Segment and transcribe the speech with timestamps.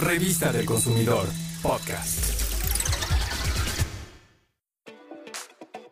[0.00, 1.26] Revista del Consumidor,
[1.60, 2.40] podcast.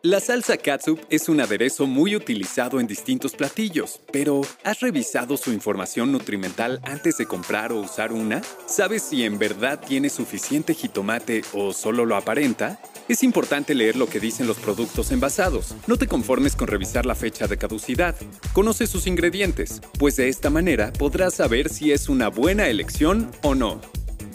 [0.01, 5.51] La salsa catsup es un aderezo muy utilizado en distintos platillos, pero ¿has revisado su
[5.53, 8.41] información nutrimental antes de comprar o usar una?
[8.65, 12.79] ¿Sabes si en verdad tiene suficiente jitomate o solo lo aparenta?
[13.09, 15.75] Es importante leer lo que dicen los productos envasados.
[15.85, 18.15] No te conformes con revisar la fecha de caducidad.
[18.53, 23.53] Conoce sus ingredientes, pues de esta manera podrás saber si es una buena elección o
[23.53, 23.79] no.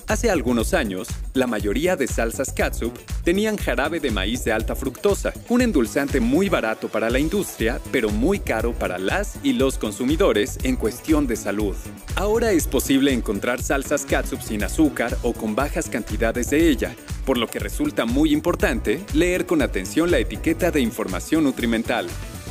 [0.07, 2.93] Hace algunos años, la mayoría de salsas catsup
[3.25, 8.11] tenían jarabe de maíz de alta fructosa, un endulzante muy barato para la industria, pero
[8.11, 11.75] muy caro para las y los consumidores en cuestión de salud.
[12.17, 17.39] Ahora es posible encontrar salsas catsup sin azúcar o con bajas cantidades de ella, por
[17.39, 22.09] lo que resulta muy importante leer con atención la etiqueta de información nutrimental.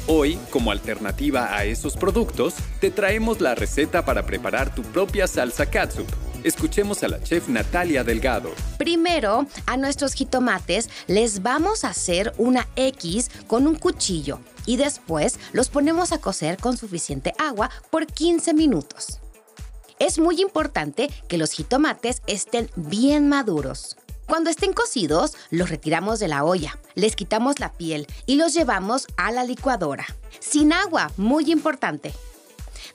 [0.08, 5.68] Hoy, como alternativa a esos productos, te traemos la receta para preparar tu propia salsa
[5.68, 6.08] catsup
[6.44, 8.52] Escuchemos a la chef Natalia Delgado.
[8.78, 15.40] Primero, a nuestros jitomates les vamos a hacer una X con un cuchillo y después
[15.54, 19.22] los ponemos a cocer con suficiente agua por 15 minutos.
[20.00, 23.96] Es muy importante que los jitomates estén bien maduros.
[24.26, 29.08] Cuando estén cocidos, los retiramos de la olla, les quitamos la piel y los llevamos
[29.16, 30.06] a la licuadora.
[30.40, 32.14] Sin agua, muy importante.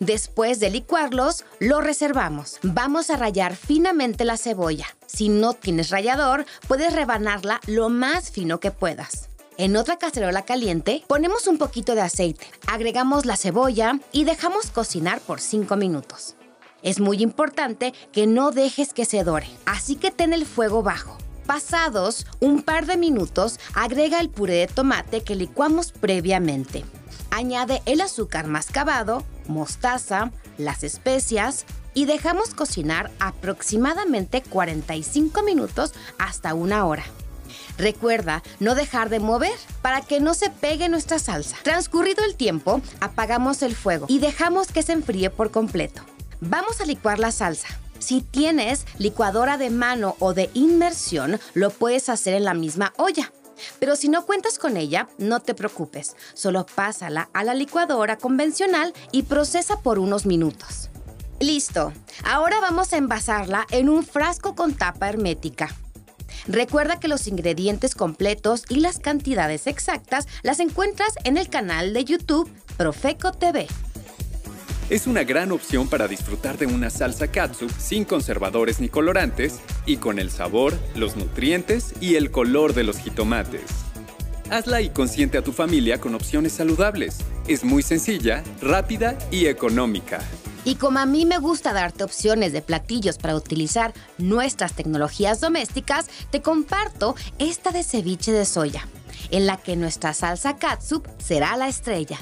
[0.00, 2.58] Después de licuarlos, lo reservamos.
[2.62, 4.86] Vamos a rayar finamente la cebolla.
[5.06, 9.28] Si no tienes rallador, puedes rebanarla lo más fino que puedas.
[9.56, 15.20] En otra cacerola caliente, ponemos un poquito de aceite, agregamos la cebolla y dejamos cocinar
[15.20, 16.36] por 5 minutos.
[16.82, 21.18] Es muy importante que no dejes que se dore, así que ten el fuego bajo.
[21.44, 26.84] Pasados un par de minutos, agrega el puré de tomate que licuamos previamente.
[27.32, 36.86] Añade el azúcar mascabado, mostaza, las especias y dejamos cocinar aproximadamente 45 minutos hasta una
[36.86, 37.04] hora.
[37.76, 41.56] Recuerda no dejar de mover para que no se pegue nuestra salsa.
[41.62, 46.02] Transcurrido el tiempo, apagamos el fuego y dejamos que se enfríe por completo.
[46.40, 47.68] Vamos a licuar la salsa.
[47.98, 53.32] Si tienes licuadora de mano o de inmersión, lo puedes hacer en la misma olla.
[53.78, 58.92] Pero si no cuentas con ella, no te preocupes, solo pásala a la licuadora convencional
[59.12, 60.90] y procesa por unos minutos.
[61.40, 61.92] Listo,
[62.24, 65.68] ahora vamos a envasarla en un frasco con tapa hermética.
[66.46, 72.04] Recuerda que los ingredientes completos y las cantidades exactas las encuentras en el canal de
[72.04, 73.68] YouTube Profeco TV.
[74.90, 79.98] Es una gran opción para disfrutar de una salsa katsu sin conservadores ni colorantes y
[79.98, 83.64] con el sabor, los nutrientes y el color de los jitomates.
[84.48, 87.18] Hazla y consiente a tu familia con opciones saludables.
[87.48, 90.20] Es muy sencilla, rápida y económica.
[90.64, 96.06] Y como a mí me gusta darte opciones de platillos para utilizar nuestras tecnologías domésticas,
[96.30, 98.88] te comparto esta de ceviche de soya,
[99.30, 102.18] en la que nuestra salsa katsup será la estrella.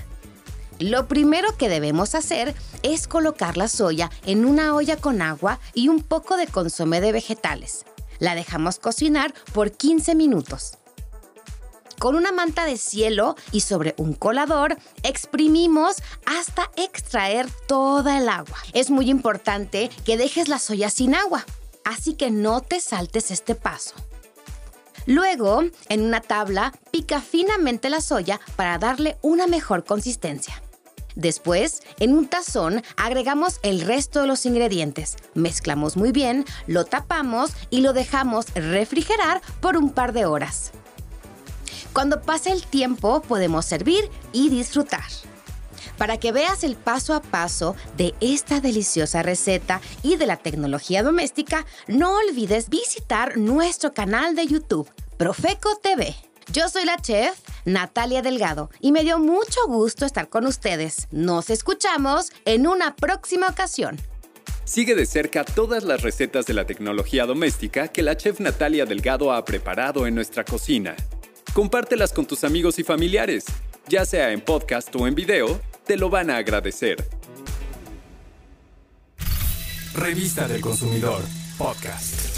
[0.78, 5.88] Lo primero que debemos hacer es colocar la soya en una olla con agua y
[5.88, 7.86] un poco de consomé de vegetales.
[8.18, 10.78] La dejamos cocinar por 15 minutos.
[11.98, 18.58] Con una manta de cielo y sobre un colador, exprimimos hasta extraer toda el agua.
[18.74, 21.46] Es muy importante que dejes la soya sin agua,
[21.84, 23.94] así que no te saltes este paso.
[25.06, 30.62] Luego, en una tabla, pica finamente la soya para darle una mejor consistencia.
[31.16, 35.16] Después, en un tazón, agregamos el resto de los ingredientes.
[35.34, 40.72] Mezclamos muy bien, lo tapamos y lo dejamos refrigerar por un par de horas.
[41.94, 45.04] Cuando pase el tiempo, podemos servir y disfrutar.
[45.96, 51.02] Para que veas el paso a paso de esta deliciosa receta y de la tecnología
[51.02, 56.14] doméstica, no olvides visitar nuestro canal de YouTube, Profeco TV.
[56.52, 61.08] Yo soy la chef Natalia Delgado y me dio mucho gusto estar con ustedes.
[61.10, 63.98] Nos escuchamos en una próxima ocasión.
[64.64, 69.32] Sigue de cerca todas las recetas de la tecnología doméstica que la chef Natalia Delgado
[69.32, 70.94] ha preparado en nuestra cocina.
[71.52, 73.44] Compártelas con tus amigos y familiares,
[73.88, 77.04] ya sea en podcast o en video, te lo van a agradecer.
[79.94, 81.22] Revista del Consumidor,
[81.56, 82.35] podcast.